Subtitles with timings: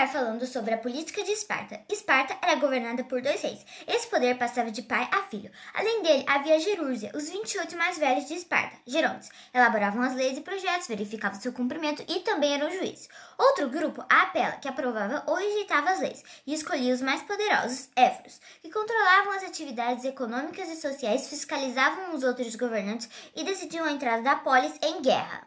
[0.00, 1.80] começar falando sobre a política de Esparta.
[1.88, 3.64] Esparta era governada por dois reis.
[3.86, 5.50] Esse poder passava de pai a filho.
[5.74, 9.28] Além dele, havia Gerúrgia, os 28 mais velhos de Esparta, gerontes.
[9.52, 13.08] Elaboravam as leis e projetos, verificavam seu cumprimento e também eram juízes.
[13.36, 17.90] Outro grupo, a Apela, que aprovava ou rejeitava as leis e escolhia os mais poderosos,
[17.94, 23.92] Éforos, que controlavam as atividades econômicas e sociais, fiscalizavam os outros governantes e decidiam a
[23.92, 25.46] entrada da polis em guerra.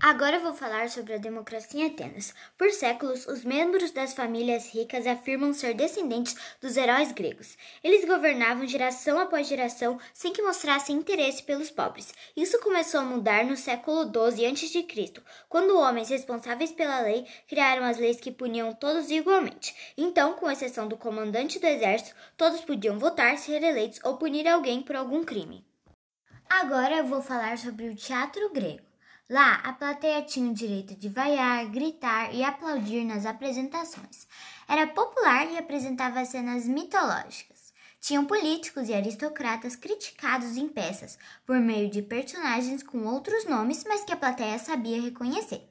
[0.00, 2.34] Agora vou falar sobre a democracia em Atenas.
[2.58, 7.56] Por séculos, os membros das famílias ricas afirmam ser descendentes dos heróis gregos.
[7.82, 12.12] Eles governavam geração após geração sem que mostrassem interesse pelos pobres.
[12.36, 17.96] Isso começou a mudar no século XII a.C., quando homens responsáveis pela lei criaram as
[17.96, 19.74] leis que puniam todos igualmente.
[19.96, 24.82] Então, com exceção do comandante do exército, todos podiam votar, ser eleitos ou punir alguém
[24.82, 25.64] por algum crime.
[26.50, 28.93] Agora eu vou falar sobre o teatro grego.
[29.28, 34.28] Lá, a plateia tinha o direito de vaiar, gritar e aplaudir nas apresentações.
[34.68, 37.72] Era popular e apresentava cenas mitológicas.
[37.98, 44.04] Tinham políticos e aristocratas criticados em peças por meio de personagens com outros nomes, mas
[44.04, 45.66] que a plateia sabia reconhecer.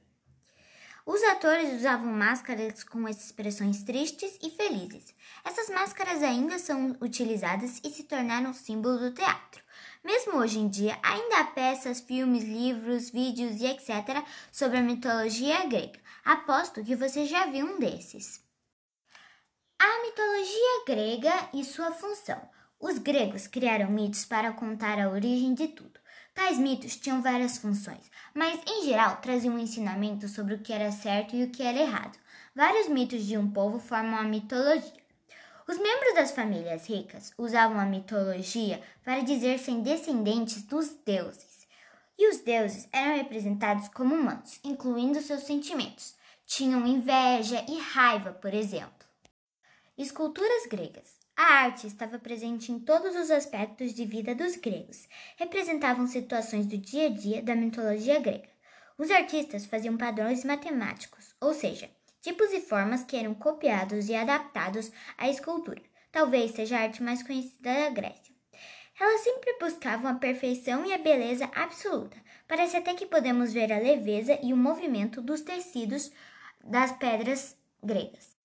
[1.06, 5.14] Os atores usavam máscaras com expressões tristes e felizes.
[5.46, 9.63] Essas máscaras ainda são utilizadas e se tornaram símbolo do teatro.
[10.04, 14.22] Mesmo hoje em dia, ainda há peças, filmes, livros, vídeos e etc.
[14.52, 16.00] sobre a mitologia grega.
[16.26, 18.44] Aposto que você já viu um desses.
[19.80, 22.42] A mitologia grega e sua função.
[22.80, 26.02] Os gregos criaram mitos para contar a origem de tudo.
[26.34, 30.92] Tais mitos tinham várias funções, mas em geral traziam um ensinamento sobre o que era
[30.92, 32.18] certo e o que era errado.
[32.56, 35.03] Vários mitos de um povo formam a mitologia.
[35.68, 41.66] Os membros das famílias ricas usavam a mitologia para dizer serem descendentes dos deuses.
[42.18, 46.16] E os deuses eram representados como humanos, incluindo seus sentimentos.
[46.46, 49.08] Tinham inveja e raiva, por exemplo.
[49.98, 51.24] Esculturas gregas.
[51.36, 55.08] A arte estava presente em todos os aspectos de vida dos gregos.
[55.38, 58.50] Representavam situações do dia a dia da mitologia grega.
[58.98, 61.90] Os artistas faziam padrões matemáticos, ou seja,
[62.24, 65.82] tipos e formas que eram copiados e adaptados à escultura.
[66.10, 68.34] Talvez seja a arte mais conhecida da Grécia.
[68.98, 72.16] Elas sempre buscavam a perfeição e a beleza absoluta.
[72.48, 76.12] Parece até que podemos ver a leveza e o movimento dos tecidos
[76.64, 78.38] das pedras gregas.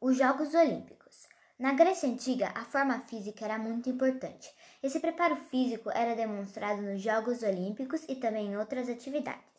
[0.00, 1.26] Os Jogos Olímpicos.
[1.58, 4.48] Na Grécia Antiga, a forma física era muito importante.
[4.80, 9.55] Esse preparo físico era demonstrado nos Jogos Olímpicos e também em outras atividades.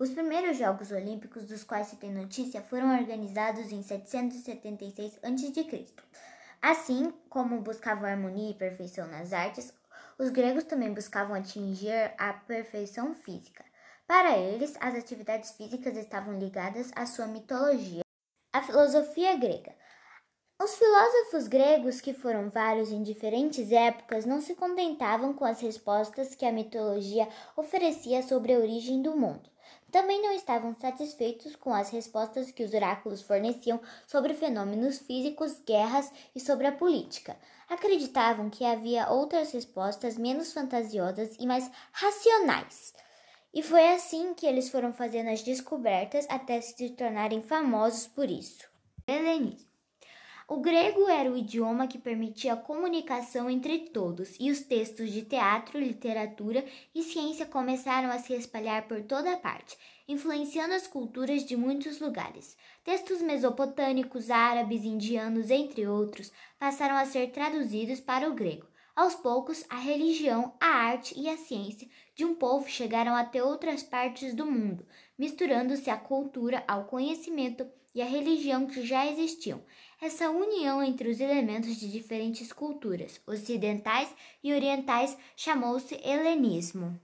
[0.00, 5.86] Os primeiros Jogos Olímpicos dos quais se tem notícia foram organizados em 776 a.C.
[6.62, 9.74] Assim como buscavam harmonia e perfeição nas artes,
[10.16, 13.64] os gregos também buscavam atingir a perfeição física.
[14.06, 18.02] Para eles, as atividades físicas estavam ligadas à sua mitologia,
[18.52, 19.74] a filosofia grega.
[20.62, 26.36] Os filósofos gregos, que foram vários em diferentes épocas, não se contentavam com as respostas
[26.36, 29.57] que a mitologia oferecia sobre a origem do mundo.
[29.90, 36.12] Também não estavam satisfeitos com as respostas que os oráculos forneciam sobre fenômenos físicos, guerras
[36.34, 37.36] e sobre a política.
[37.68, 42.92] Acreditavam que havia outras respostas menos fantasiosas e mais racionais.
[43.52, 48.68] E foi assim que eles foram fazendo as descobertas até se tornarem famosos por isso.
[49.06, 49.67] Helenismo.
[50.50, 55.20] O grego era o idioma que permitia a comunicação entre todos, e os textos de
[55.20, 56.64] teatro, literatura
[56.94, 59.76] e ciência começaram a se espalhar por toda parte,
[60.08, 62.56] influenciando as culturas de muitos lugares.
[62.82, 68.66] Textos mesopotâmicos, árabes, indianos, entre outros, passaram a ser traduzidos para o grego.
[68.96, 73.82] Aos poucos, a religião, a arte e a ciência de um povo chegaram até outras
[73.82, 74.86] partes do mundo,
[75.18, 79.60] misturando-se a cultura ao conhecimento e a religião que já existiam.
[80.00, 84.08] Essa união entre os elementos de diferentes culturas, ocidentais
[84.40, 86.96] e orientais, chamou-se helenismo.